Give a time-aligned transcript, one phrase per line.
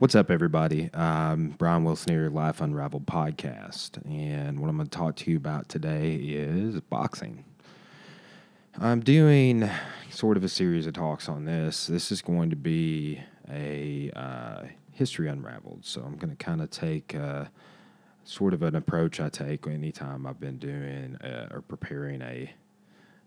[0.00, 0.90] What's up, everybody?
[0.94, 4.02] Um, Brian Wilson here, Life Unraveled podcast.
[4.06, 7.44] And what I'm going to talk to you about today is boxing.
[8.78, 9.68] I'm doing
[10.08, 11.86] sort of a series of talks on this.
[11.86, 13.20] This is going to be
[13.52, 15.84] a uh, history unraveled.
[15.84, 17.44] So I'm going to kind of take uh,
[18.24, 22.50] sort of an approach I take anytime I've been doing uh, or preparing a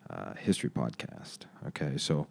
[0.10, 1.42] uh, history podcast.
[1.68, 2.26] Okay, so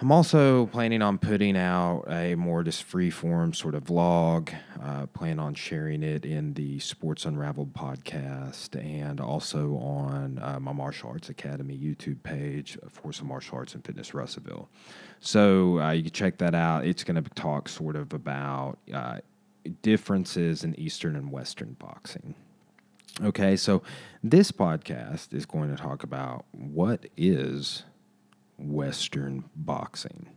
[0.00, 4.50] I'm also planning on putting out a more just free form sort of vlog.
[4.82, 10.72] Uh, plan on sharing it in the Sports Unraveled podcast and also on uh, my
[10.72, 14.70] Martial Arts Academy YouTube page for some martial arts and fitness Russellville.
[15.20, 16.86] So uh, you can check that out.
[16.86, 19.18] It's going to talk sort of about uh,
[19.82, 22.34] differences in Eastern and Western boxing.
[23.22, 23.82] Okay, so
[24.24, 27.82] this podcast is going to talk about what is
[28.60, 30.28] Western boxing.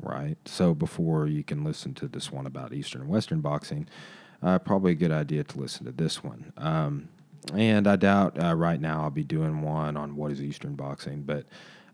[0.00, 0.36] Right?
[0.44, 3.88] So before you can listen to this one about Eastern and Western boxing,
[4.42, 6.52] uh, probably a good idea to listen to this one.
[6.56, 7.08] Um,
[7.52, 11.22] and I doubt uh, right now I'll be doing one on what is Eastern boxing,
[11.22, 11.46] but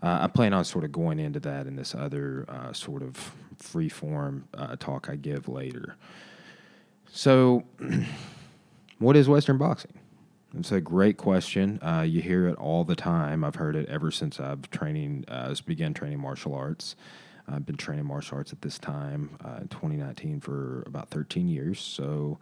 [0.02, 3.32] uh, I plan on sort of going into that in this other uh, sort of
[3.58, 5.96] free form uh, talk I give later.
[7.12, 7.64] So,
[8.98, 9.99] what is Western boxing?
[10.58, 11.78] It's a great question.
[11.80, 13.44] Uh, you hear it all the time.
[13.44, 16.96] I've heard it ever since I've training uh, began training martial arts.
[17.48, 21.80] I've been training martial arts at this time uh, in 2019 for about 13 years.
[21.80, 22.38] So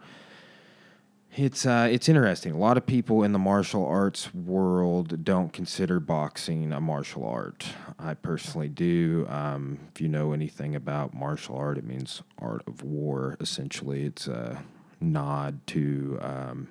[1.35, 2.53] it's uh, it's interesting.
[2.53, 7.67] A lot of people in the martial arts world don't consider boxing a martial art.
[7.99, 9.27] I personally do.
[9.29, 13.37] Um, if you know anything about martial art, it means art of war.
[13.39, 14.63] Essentially, it's a
[14.99, 16.67] nod to um,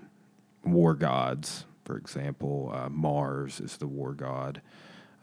[0.72, 1.64] war gods.
[1.84, 4.60] For example, uh, Mars is the war god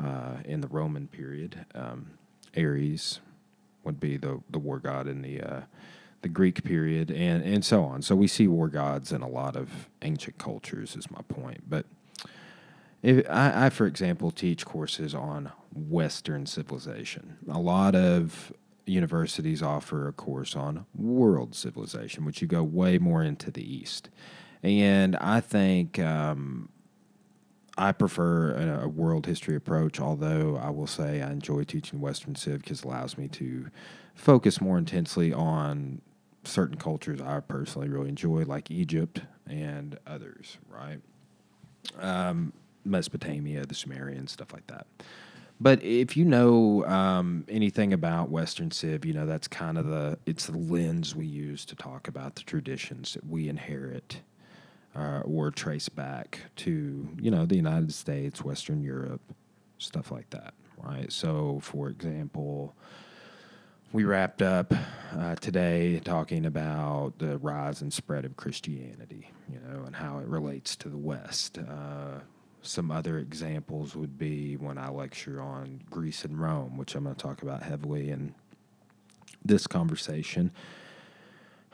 [0.04, 1.66] uh, in the Roman period.
[1.76, 2.12] Um,
[2.58, 3.20] Ares
[3.84, 5.62] would be the the war god in the uh,
[6.22, 8.02] the Greek period, and and so on.
[8.02, 10.96] So we see war gods in a lot of ancient cultures.
[10.96, 11.86] Is my point, but.
[13.04, 17.38] If, I, I, for example, teach courses on Western civilization.
[17.48, 18.52] A lot of
[18.88, 24.10] universities offer a course on world civilization, which you go way more into the East.
[24.66, 26.70] And I think um,
[27.78, 32.34] I prefer a, a, world history approach, although I will say I enjoy teaching Western
[32.34, 33.68] Civ because it allows me to
[34.16, 36.02] focus more intensely on
[36.46, 41.00] certain cultures I personally really enjoy, like Egypt and others, right?
[42.00, 42.52] Um,
[42.84, 44.88] Mesopotamia, the Sumerians, stuff like that.
[45.62, 50.18] But if you know um, anything about Western Civ, you know that's kind of the
[50.26, 54.22] it's the lens we use to talk about the traditions that we inherit
[54.96, 59.22] uh, or trace back to you know the United States, Western Europe,
[59.78, 61.12] stuff like that, right?
[61.12, 62.76] So, for example,
[63.92, 64.74] we wrapped up
[65.18, 70.28] uh, today talking about the rise and spread of Christianity, you know, and how it
[70.28, 71.58] relates to the West.
[71.58, 72.20] Uh,
[72.62, 77.16] some other examples would be when I lecture on Greece and Rome, which I'm going
[77.16, 78.34] to talk about heavily in
[79.44, 80.52] this conversation.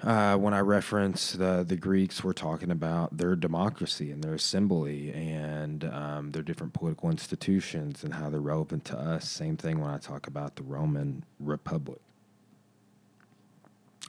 [0.03, 5.13] Uh, when I reference the the Greeks, we're talking about their democracy and their assembly
[5.13, 9.29] and um, their different political institutions and how they're relevant to us.
[9.29, 12.00] Same thing when I talk about the Roman Republic.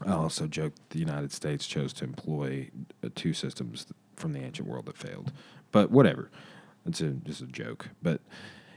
[0.07, 2.71] I also joke the United States chose to employ
[3.05, 3.87] uh, two systems
[4.17, 5.31] from the ancient world that failed,
[5.73, 6.31] but whatever.
[6.87, 7.91] It's a, just a joke.
[8.03, 8.23] But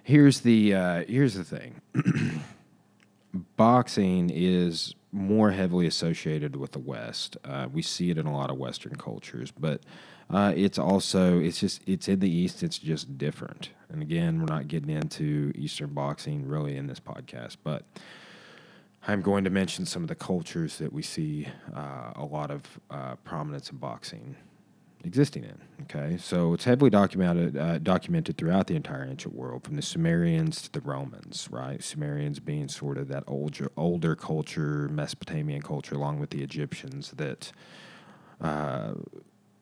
[0.04, 1.82] here's the uh, here's the thing.
[3.56, 7.38] Boxing is more heavily associated with the West.
[7.46, 9.82] Uh, we see it in a lot of Western cultures, but
[10.30, 12.62] uh, it's also it's just it's in the East.
[12.62, 13.70] It's just different.
[13.90, 17.86] And again, we're not getting into Eastern boxing really in this podcast, but
[19.08, 22.64] I'm going to mention some of the cultures that we see uh, a lot of
[22.90, 24.36] uh, prominence in boxing
[25.06, 25.58] existing in.
[25.84, 30.62] Okay, so it's heavily documented uh, documented throughout the entire ancient world, from the Sumerians
[30.64, 31.48] to the Romans.
[31.52, 37.12] Right, Sumerians being sort of that older older culture, Mesopotamian culture, along with the Egyptians
[37.18, 37.52] that.
[38.42, 38.96] Uh,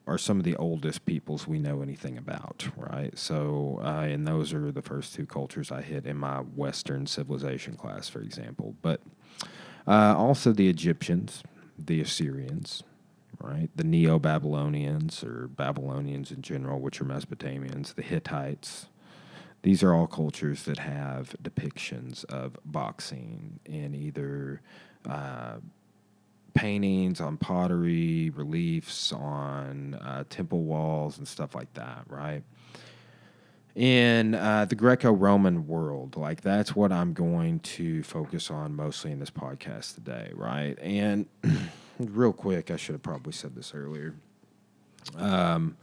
[0.06, 3.16] are some of the oldest peoples we know anything about, right?
[3.18, 7.74] So, uh, and those are the first two cultures I hit in my Western civilization
[7.74, 8.74] class, for example.
[8.82, 9.00] But
[9.86, 11.42] uh, also the Egyptians,
[11.78, 12.82] the Assyrians,
[13.44, 13.68] right?
[13.74, 18.86] The Neo Babylonians or Babylonians in general, which are Mesopotamians, the Hittites.
[19.62, 24.60] These are all cultures that have depictions of boxing in either
[25.08, 25.56] uh,
[26.54, 32.42] paintings, on pottery, reliefs, on uh, temple walls, and stuff like that, right?
[33.74, 39.18] in uh, the Greco-Roman world, like that's what I'm going to focus on mostly in
[39.18, 40.78] this podcast today, right?
[40.80, 41.26] And
[41.98, 44.14] real quick, I should have probably said this earlier.
[45.16, 45.76] Um,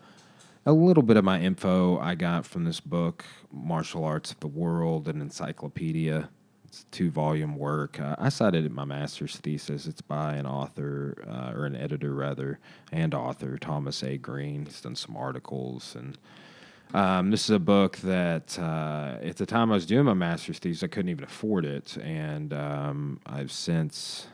[0.65, 4.47] a little bit of my info I got from this book, Martial Arts of the
[4.47, 6.29] World, an encyclopedia.
[6.65, 7.99] It's a two volume work.
[7.99, 9.87] Uh, I cited it in my master's thesis.
[9.87, 12.59] It's by an author, uh, or an editor rather,
[12.91, 14.17] and author, Thomas A.
[14.17, 14.65] Green.
[14.65, 15.95] He's done some articles.
[15.97, 16.17] And
[16.93, 20.59] um, this is a book that uh, at the time I was doing my master's
[20.59, 21.97] thesis, I couldn't even afford it.
[21.97, 24.27] And um, I've since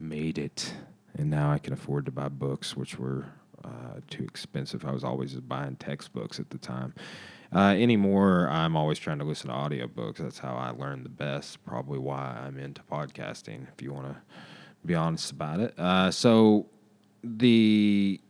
[0.00, 0.74] made it.
[1.16, 3.26] And now I can afford to buy books, which were
[3.64, 4.84] uh, too expensive.
[4.84, 6.94] I was always just buying textbooks at the time.
[7.54, 10.18] Uh, anymore, I'm always trying to listen to audiobooks.
[10.18, 11.64] That's how I learn the best.
[11.64, 14.16] Probably why I'm into podcasting, if you want to
[14.86, 15.78] be honest about it.
[15.78, 16.66] Uh, so,
[17.24, 18.20] the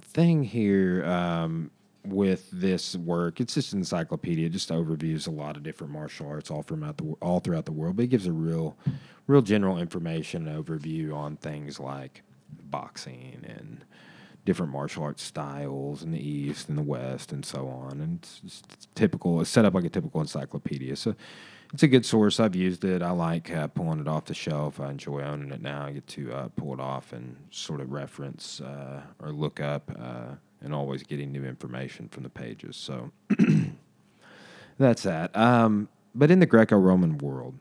[0.00, 1.70] thing here um,
[2.08, 6.50] with this work, it's just an encyclopedia, just overviews a lot of different martial arts
[6.50, 7.96] all throughout the all throughout the world.
[7.96, 8.76] But it gives a real,
[9.26, 12.22] real general information overview on things like
[12.70, 13.84] boxing and
[14.44, 18.00] different martial arts styles in the East and the West and so on.
[18.00, 20.96] And it's, it's typical, it's set up like a typical encyclopedia.
[20.96, 21.14] So
[21.74, 22.38] it's a good source.
[22.38, 23.02] I've used it.
[23.02, 24.80] I like uh, pulling it off the shelf.
[24.80, 25.84] I enjoy owning it now.
[25.84, 29.90] I get to uh, pull it off and sort of reference uh, or look up
[29.98, 32.76] uh, and always getting new information from the pages.
[32.76, 33.10] So
[34.78, 35.36] that's that.
[35.36, 37.58] Um, but in the Greco Roman world,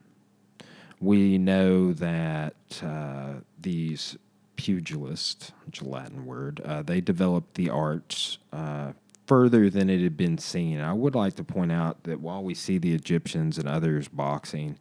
[0.99, 4.17] we know that uh, these
[4.55, 8.93] pugilists, which is a Latin word, uh, they developed the arts uh,
[9.27, 10.79] further than it had been seen.
[10.79, 14.77] I would like to point out that while we see the Egyptians and others boxing,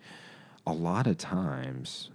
[0.66, 2.10] a lot of times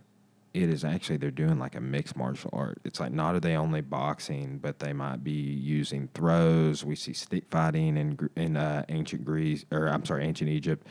[0.53, 2.79] it is actually they're doing like a mixed martial art.
[2.83, 6.83] It's like not are they only boxing, but they might be using throws.
[6.83, 10.85] We see stick fighting in in uh, ancient Greece, or I'm sorry, ancient Egypt.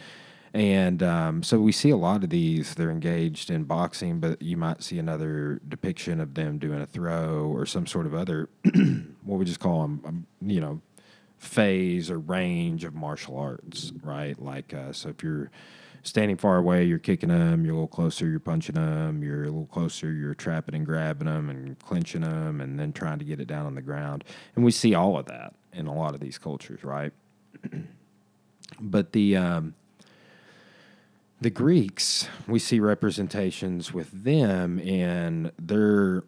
[0.54, 2.74] And um, so we see a lot of these.
[2.74, 7.46] They're engaged in boxing, but you might see another depiction of them doing a throw
[7.46, 8.48] or some sort of other,
[9.24, 10.80] what we just call them, um, you know,
[11.36, 14.40] phase or range of martial arts, right?
[14.40, 15.50] Like, uh, so if you're
[16.02, 19.46] standing far away, you're kicking them, you're a little closer, you're punching them, you're a
[19.46, 23.40] little closer, you're trapping and grabbing them and clinching them and then trying to get
[23.40, 24.24] it down on the ground.
[24.56, 27.12] And we see all of that in a lot of these cultures, right?
[28.80, 29.74] but the, um,
[31.40, 36.24] the Greeks, we see representations with them in their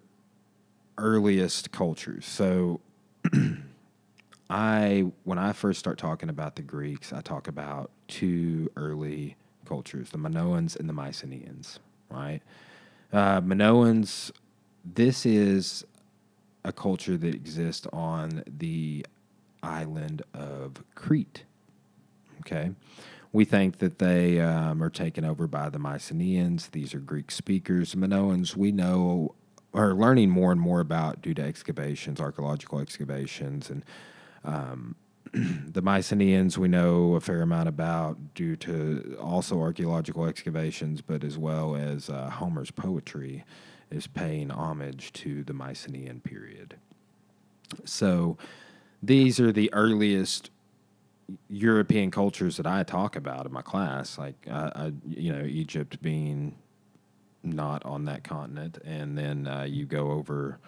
[0.98, 2.26] earliest cultures.
[2.26, 2.80] So,
[4.50, 9.36] I when I first start talking about the Greeks, I talk about two early
[9.70, 11.78] cultures: the Minoans and the Mycenaeans.
[12.10, 12.40] Right?
[13.12, 14.32] Uh, Minoans.
[14.82, 15.84] This is
[16.64, 19.06] a culture that exists on the
[19.62, 21.44] island of Crete.
[22.40, 22.70] Okay.
[23.32, 26.68] We think that they um, are taken over by the Mycenaeans.
[26.68, 27.94] These are Greek speakers.
[27.94, 29.34] Minoans, we know,
[29.72, 33.84] are learning more and more about due to excavations, archaeological excavations, and
[34.44, 34.96] um,
[35.32, 41.38] the Mycenaeans we know a fair amount about due to also archaeological excavations, but as
[41.38, 43.44] well as uh, Homer's poetry
[43.90, 46.76] is paying homage to the Mycenaean period.
[47.84, 48.38] So
[49.02, 50.50] these are the earliest
[51.48, 56.00] European cultures that I talk about in my class, like uh, I, you know, Egypt
[56.02, 56.56] being
[57.42, 60.58] not on that continent, and then uh, you go over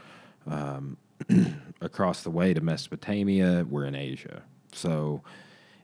[0.46, 0.96] um,
[1.80, 3.66] across the way to Mesopotamia.
[3.68, 4.42] We're in Asia,
[4.74, 5.22] so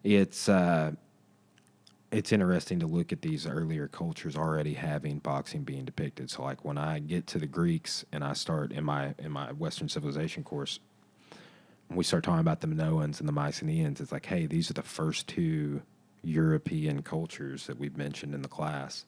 [0.05, 0.93] it's uh,
[2.11, 6.31] it's interesting to look at these earlier cultures already having boxing being depicted.
[6.31, 9.53] So, like when I get to the Greeks and I start in my in my
[9.53, 10.81] Western civilization course,
[11.91, 14.83] we start talking about the Minoans and the Mycenaeans, it's like, hey, these are the
[14.83, 15.83] first two
[16.23, 19.05] European cultures that we've mentioned in the class.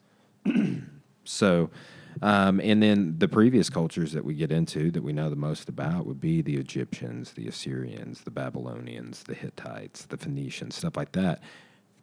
[1.25, 1.71] so,
[2.23, 5.69] um, and then the previous cultures that we get into that we know the most
[5.69, 11.13] about would be the Egyptians, the Assyrians, the Babylonians, the Hittites, the Phoenicians, stuff like
[11.13, 11.41] that.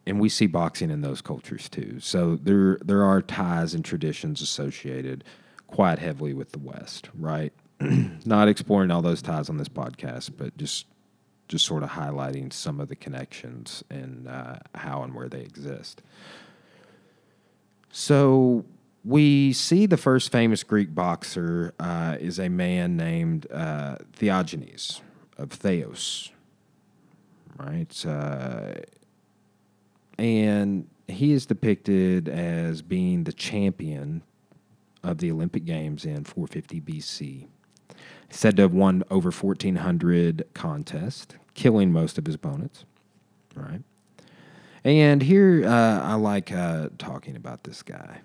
[0.06, 2.00] And we see boxing in those cultures too.
[2.00, 5.22] So there there are ties and traditions associated
[5.66, 7.52] quite heavily with the West, right?
[8.24, 10.86] not exploring all those ties on this podcast, but just
[11.48, 16.02] just sort of highlighting some of the connections and uh, how and where they exist.
[17.90, 18.64] So
[19.04, 25.00] we see the first famous Greek boxer uh, is a man named uh, Theogenes
[25.36, 26.30] of Thasos,
[27.56, 28.06] right?
[28.06, 28.74] Uh,
[30.18, 34.22] and he is depicted as being the champion
[35.02, 37.46] of the Olympic Games in 450 BC
[38.28, 42.84] He's said to have won over 1,400 contests, killing most of his opponents.
[43.54, 43.82] right?
[44.84, 48.20] And here uh, I like uh, talking about this guy,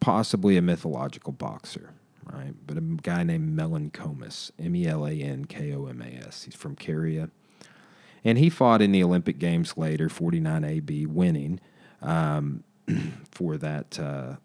[0.00, 2.54] possibly a mythological boxer, right?
[2.66, 6.44] But a guy named Melankomas, M E L A N K O M A S.
[6.44, 7.30] He's from Caria.
[8.24, 11.60] And he fought in the Olympic Games later, 49 AB, winning
[12.02, 12.64] um,
[13.30, 14.36] for that, uh,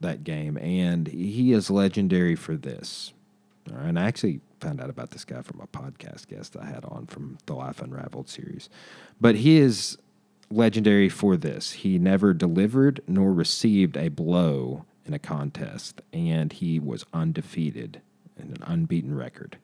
[0.00, 0.56] that game.
[0.58, 3.12] And he is legendary for this.
[3.66, 7.06] And I actually found out about this guy from a podcast guest I had on
[7.06, 8.68] from the Life Unraveled series.
[9.20, 9.98] But he is
[10.50, 11.72] legendary for this.
[11.72, 18.00] He never delivered nor received a blow in a contest, and he was undefeated
[18.38, 19.56] in an unbeaten record.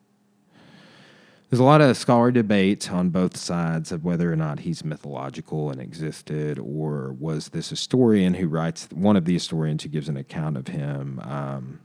[1.51, 5.71] There's a lot of scholar debate on both sides of whether or not he's mythological
[5.71, 10.17] and existed, or was this historian who writes, one of the historians who gives an
[10.17, 11.81] account of him, um,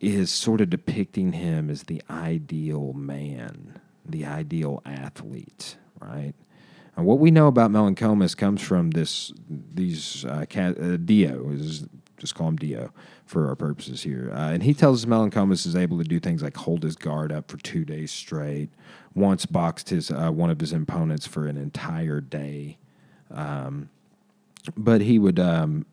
[0.00, 6.34] is sort of depicting him as the ideal man, the ideal athlete, right?
[6.96, 11.86] And what we know about Melankomas comes from this, these uh, uh, Dio is
[12.18, 12.92] just call him Dio
[13.24, 14.30] for our purposes here.
[14.32, 17.32] Uh, and he tells us Melankomas is able to do things like hold his guard
[17.32, 18.70] up for two days straight.
[19.14, 22.78] Once boxed his uh, one of his opponents for an entire day.
[23.30, 23.88] Um,
[24.76, 25.86] but he would, um,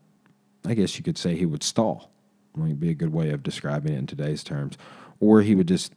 [0.64, 2.10] I guess you could say, he would stall.
[2.54, 4.76] Might be a good way of describing it in today's terms.
[5.20, 5.92] Or he would just,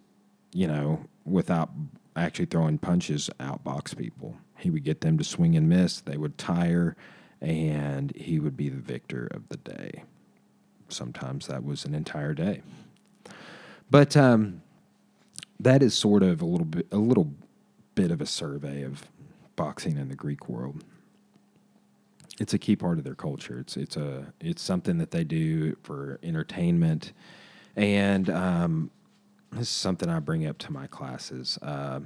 [0.53, 1.69] you know, without
[2.15, 4.37] actually throwing punches, outbox people.
[4.57, 6.01] He would get them to swing and miss.
[6.01, 6.97] They would tire,
[7.39, 10.03] and he would be the victor of the day
[10.91, 12.61] sometimes that was an entire day.
[13.89, 14.61] But um,
[15.59, 17.31] that is sort of a little bit a little
[17.95, 19.05] bit of a survey of
[19.55, 20.83] boxing in the Greek world.
[22.39, 23.59] It's a key part of their culture.
[23.59, 27.11] It's it's a it's something that they do for entertainment,
[27.75, 28.91] and um,
[29.51, 31.57] this is something I bring up to my classes.
[31.61, 32.01] Uh,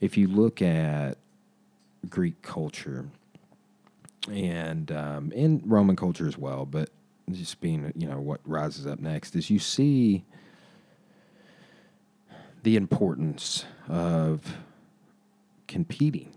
[0.00, 1.16] if you look at
[2.08, 3.06] Greek culture
[4.30, 6.90] and um, in Roman culture as well, but
[7.34, 10.24] just being you know what rises up next is you see
[12.62, 14.56] the importance of
[15.66, 16.34] competing.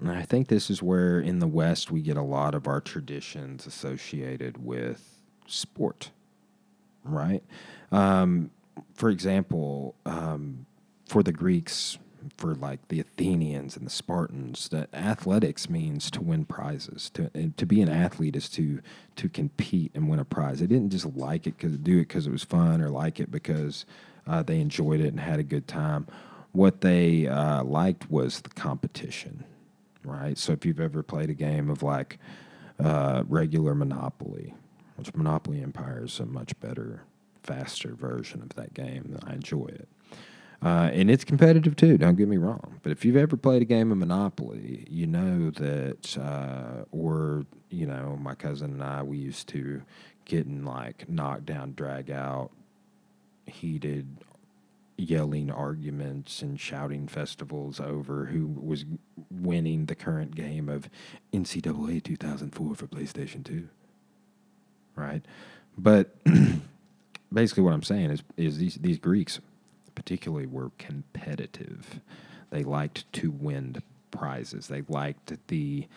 [0.00, 2.80] And I think this is where in the West we get a lot of our
[2.80, 6.10] traditions associated with sport,
[7.04, 7.42] right?
[7.90, 8.50] Um,
[8.94, 10.66] for example, um,
[11.06, 11.98] for the Greeks,
[12.36, 17.10] for like the Athenians and the Spartans that athletics means to win prizes.
[17.10, 18.80] To to be an athlete is to
[19.16, 20.60] to compete and win a prize.
[20.60, 23.30] They didn't just like it because do it because it was fun or like it
[23.30, 23.86] because
[24.26, 26.06] uh, they enjoyed it and had a good time.
[26.52, 29.44] What they uh, liked was the competition,
[30.04, 30.36] right?
[30.36, 32.18] So if you've ever played a game of like
[32.82, 34.54] uh, regular Monopoly,
[34.96, 37.02] which Monopoly Empire is a much better,
[37.42, 39.88] faster version of that game, I enjoy it
[40.60, 42.80] uh, and it's competitive too, don't get me wrong.
[42.82, 47.86] But if you've ever played a game of Monopoly, you know that, uh, or, you
[47.86, 49.82] know, my cousin and I, we used to
[50.24, 52.50] get in like knockdown, drag out,
[53.46, 54.08] heated,
[54.96, 58.84] yelling arguments and shouting festivals over who was
[59.30, 60.90] winning the current game of
[61.32, 63.68] NCAA 2004 for PlayStation 2.
[64.96, 65.24] Right?
[65.76, 66.16] But
[67.32, 69.38] basically, what I'm saying is, is these, these Greeks
[69.98, 71.98] particularly were competitive.
[72.50, 74.68] They liked to win prizes.
[74.68, 75.88] They liked the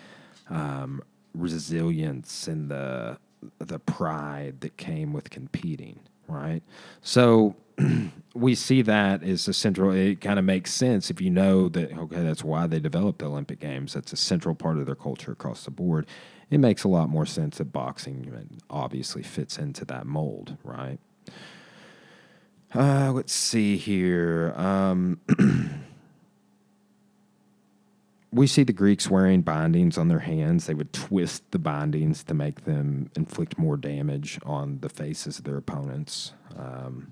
[0.50, 1.04] um,
[1.36, 3.20] resilience and the
[3.60, 6.00] the pride that came with competing.
[6.28, 6.64] Right.
[7.02, 7.56] So
[8.34, 9.92] we see that as a central.
[9.92, 11.96] It kind of makes sense if you know that.
[11.96, 13.94] Okay, that's why they developed the Olympic Games.
[13.94, 16.08] That's a central part of their culture across the board.
[16.50, 20.98] It makes a lot more sense that boxing obviously fits into that mold, right?
[22.74, 24.54] Uh, let's see here.
[24.56, 25.20] Um,
[28.32, 30.68] we see the Greeks wearing bindings on their hands.
[30.68, 35.44] They would twist the bindings to make them inflict more damage on the faces of
[35.44, 36.32] their opponents.
[36.58, 37.12] Um,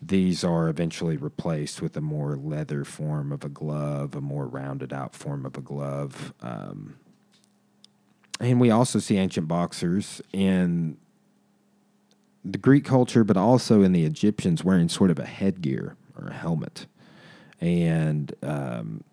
[0.00, 4.92] these are eventually replaced with a more leather form of a glove, a more rounded
[4.92, 6.32] out form of a glove.
[6.40, 6.96] Um,
[8.38, 10.96] and we also see ancient boxers in
[12.44, 16.32] the Greek culture, but also in the Egyptians wearing sort of a headgear or a
[16.32, 16.86] helmet.
[17.60, 19.04] And um,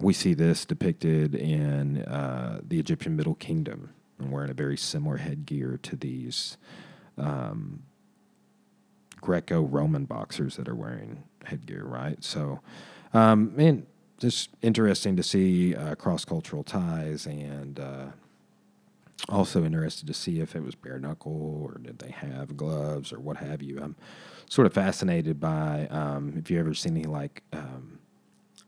[0.00, 5.18] we see this depicted in uh, the Egyptian Middle Kingdom and wearing a very similar
[5.18, 6.56] headgear to these
[7.16, 7.84] um,
[9.20, 12.22] Greco Roman boxers that are wearing headgear, right?
[12.22, 12.60] So,
[13.12, 13.86] um, and
[14.18, 18.06] just interesting to see uh, cross cultural ties and uh,
[19.28, 23.20] also interested to see if it was bare knuckle or did they have gloves or
[23.20, 23.80] what have you.
[23.80, 23.96] I'm
[24.48, 27.98] sort of fascinated by um, if you ever seen any like um,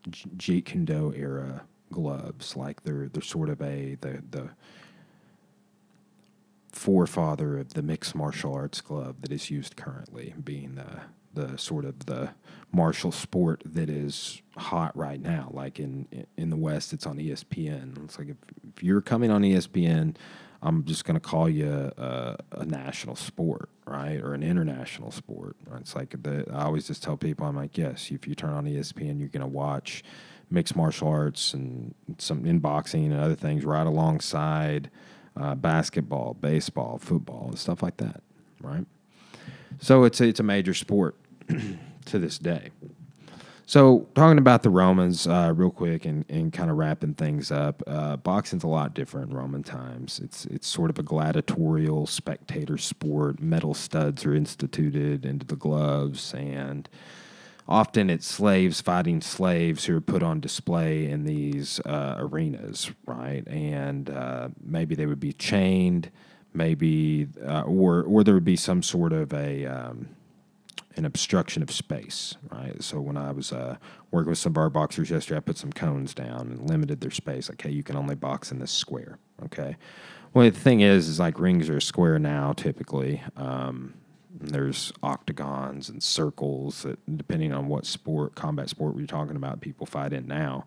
[0.09, 2.57] Jeet Kune Do era gloves.
[2.57, 4.51] Like they're they're sort of a the the
[6.73, 11.03] forefather of the mixed martial arts glove that is used currently, being the
[11.35, 12.31] the sort of the
[12.73, 15.51] martial sport that is hot right now.
[15.53, 18.05] Like in in the West, it's on ESPN.
[18.05, 18.37] It's like if,
[18.75, 20.17] if you're coming on ESPN,
[20.63, 25.57] I'm just going to call you a, a, national sport, right, or an international sport.
[25.79, 28.65] It's like the, I always just tell people, I'm like, yes, if you turn on
[28.65, 30.03] ESPN, you're going to watch
[30.51, 34.91] mixed martial arts and some in boxing and other things right alongside
[35.37, 38.23] uh, basketball, baseball, football, and stuff like that,
[38.61, 38.87] right?
[39.79, 41.17] So it's a, it's a major sport
[42.07, 42.71] to this day.
[43.69, 47.83] So, talking about the Romans uh, real quick and, and kind of wrapping things up,
[47.89, 50.21] uh, boxing's a lot different in Roman times.
[50.23, 53.41] It's it's sort of a gladiatorial spectator sport.
[53.41, 56.89] Metal studs are instituted into the gloves, and
[57.67, 63.47] often it's slaves fighting slaves who are put on display in these uh, arenas, right?
[63.49, 66.13] And uh, maybe they would be chained,
[66.55, 70.16] maybe, uh, or or there would be some sort of a um,
[70.97, 72.83] an obstruction of space, right?
[72.83, 73.77] So when I was uh,
[74.11, 77.49] working with some bar boxers yesterday, I put some cones down and limited their space.
[77.49, 79.77] Like, hey, you can only box in this square, okay?
[80.33, 83.23] Well, the thing is, is like rings are square now typically.
[83.37, 83.95] Um,
[84.39, 89.87] there's octagons and circles that, depending on what sport, combat sport we're talking about, people
[89.87, 90.67] fight in now.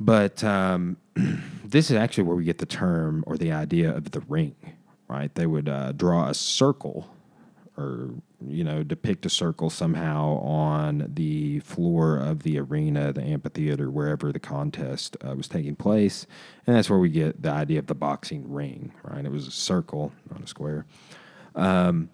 [0.00, 0.96] But um,
[1.64, 4.56] this is actually where we get the term or the idea of the ring,
[5.08, 5.34] right?
[5.34, 7.08] They would uh, draw a circle
[7.78, 8.10] or
[8.44, 14.32] you know depict a circle somehow on the floor of the arena, the amphitheater, wherever
[14.32, 16.26] the contest uh, was taking place,
[16.66, 18.92] and that's where we get the idea of the boxing ring.
[19.02, 20.86] Right, it was a circle, not a square,
[21.54, 22.10] um,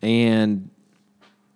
[0.00, 0.70] and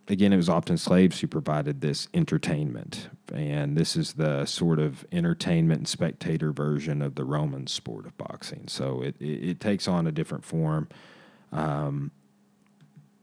[0.08, 5.06] again, it was often slaves who provided this entertainment, and this is the sort of
[5.12, 8.66] entertainment and spectator version of the Roman sport of boxing.
[8.66, 10.88] So it it, it takes on a different form.
[11.52, 12.10] Um,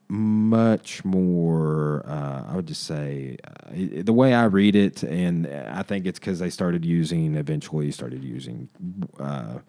[0.09, 5.83] much more, uh, I would just say, uh, the way I read it, and I
[5.83, 8.69] think it's because they started using, eventually started using,
[9.19, 9.59] uh,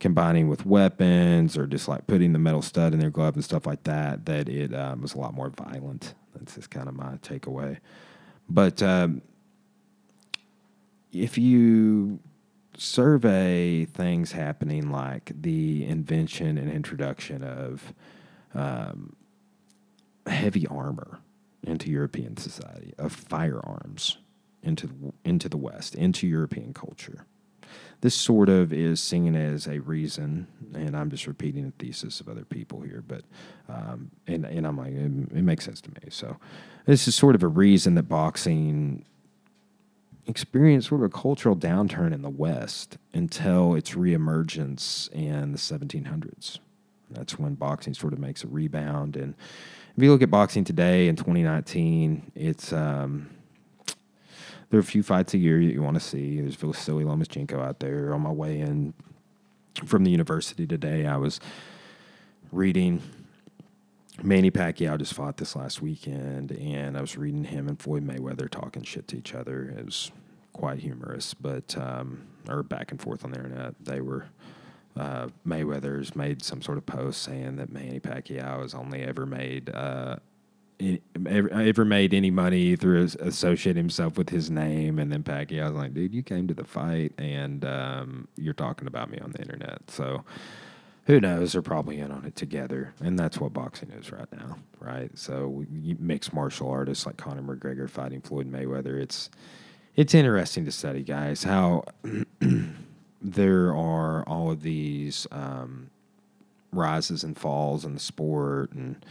[0.00, 3.66] combining with weapons or just like putting the metal stud in their glove and stuff
[3.66, 6.14] like that, that it um, was a lot more violent.
[6.34, 7.78] That's just kind of my takeaway.
[8.48, 9.22] But um,
[11.12, 12.20] if you
[12.76, 17.94] survey things happening like the invention and introduction of
[18.54, 19.16] um,
[20.26, 21.20] heavy armor
[21.62, 24.18] into European society, of firearms
[24.62, 27.26] into the, into the West, into European culture.
[28.00, 32.28] This sort of is seen as a reason, and I'm just repeating the thesis of
[32.28, 33.22] other people here, but
[33.68, 36.10] um, and and I'm like it, it makes sense to me.
[36.10, 36.36] So
[36.84, 39.04] this is sort of a reason that boxing
[40.26, 46.58] experienced sort of a cultural downturn in the West until its reemergence in the 1700s.
[47.10, 49.34] That's when boxing sort of makes a rebound and
[49.96, 53.30] if you look at boxing today in 2019, it's um,
[54.68, 56.40] there are a few fights a year that you want to see.
[56.40, 58.12] There's Vasily Lomachenko out there.
[58.12, 58.92] On my way in
[59.86, 61.40] from the university today, I was
[62.52, 63.00] reading
[64.22, 68.50] Manny Pacquiao just fought this last weekend, and I was reading him and Floyd Mayweather
[68.50, 69.74] talking shit to each other.
[69.78, 70.10] It was
[70.52, 73.74] quite humorous, but um, or back and forth on the internet.
[73.82, 74.26] They were
[74.96, 79.70] uh, Mayweather's made some sort of post saying that Manny Pacquiao has only ever made
[79.70, 80.16] uh,
[81.26, 85.94] ever, ever, made any money through associating himself with his name, and then Pacquiao's like,
[85.94, 89.82] dude, you came to the fight and um, you're talking about me on the internet,
[89.88, 90.24] so.
[91.06, 91.52] Who knows?
[91.52, 95.08] They're probably in on it together, and that's what boxing is right now, right?
[95.16, 95.64] So,
[96.00, 99.00] mixed martial artists like Conor McGregor fighting Floyd Mayweather.
[99.00, 99.30] It's
[99.94, 101.44] it's interesting to study, guys.
[101.44, 101.84] How
[103.26, 105.90] there are all of these um,
[106.72, 109.04] rises and falls in the sport, and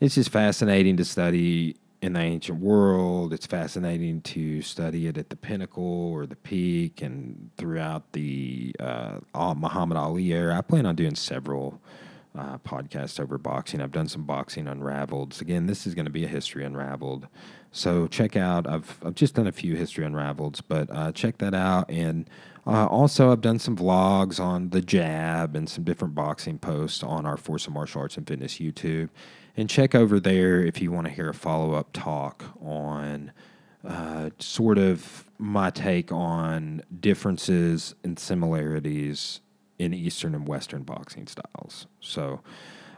[0.00, 3.32] it's just fascinating to study in the ancient world.
[3.32, 9.20] It's fascinating to study it at the pinnacle or the peak, and throughout the uh,
[9.34, 10.58] Muhammad Ali era.
[10.58, 11.80] I plan on doing several.
[12.36, 13.80] Uh, podcasts over boxing.
[13.80, 15.38] I've done some boxing unraveled.
[15.40, 17.28] Again, this is going to be a history unraveled.
[17.72, 18.66] So check out.
[18.66, 21.90] I've I've just done a few history unraveleds, but uh, check that out.
[21.90, 22.28] And
[22.66, 27.24] uh, also, I've done some vlogs on the jab and some different boxing posts on
[27.24, 29.08] our Force of Martial Arts and Fitness YouTube.
[29.56, 33.32] And check over there if you want to hear a follow up talk on
[33.82, 39.40] uh, sort of my take on differences and similarities
[39.78, 41.86] in Eastern and Western boxing styles.
[42.00, 42.40] So,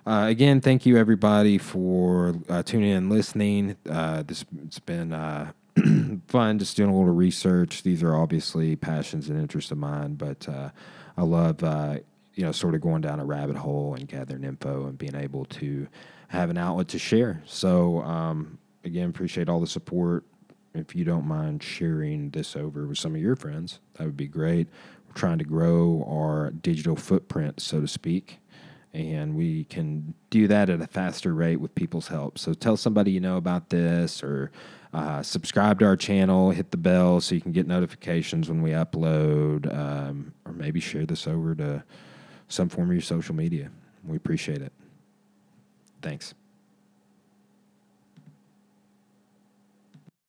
[0.07, 3.77] uh, again, thank you everybody for uh, tuning in and listening.
[3.89, 5.53] Uh, this it's been uh,
[6.29, 7.83] fun just doing a little research.
[7.83, 10.71] These are obviously passions and interests of mine, but uh,
[11.17, 11.99] I love uh,
[12.35, 15.45] you know sort of going down a rabbit hole and gathering info and being able
[15.47, 15.89] to
[16.29, 17.43] have an outlet to share.
[17.45, 20.25] So um, again, appreciate all the support.
[20.75, 24.29] If you don't mind sharing this over with some of your friends, that would be
[24.29, 24.69] great.
[25.15, 28.39] Trying to grow our digital footprint, so to speak
[28.95, 32.39] and we can do that at a faster rate with people's help.
[32.39, 34.51] So tell somebody you know about this, or
[34.93, 38.71] uh, subscribe to our channel, hit the bell so you can get notifications when we
[38.71, 41.85] upload, um, or maybe share this over to
[42.49, 43.71] some form of your social media.
[44.05, 44.73] We appreciate it.
[46.01, 46.35] Thanks.